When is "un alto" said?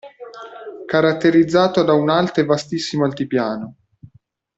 1.93-2.39